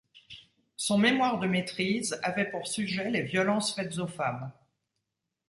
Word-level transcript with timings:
Son 0.77 0.97
mémoire 0.97 1.37
de 1.39 1.45
maîtrise 1.45 2.19
avait 2.23 2.49
pour 2.49 2.65
sujet 2.67 3.11
les 3.11 3.21
violences 3.21 3.75
faites 3.75 3.99
aux 3.99 4.07
femmes. 4.07 4.51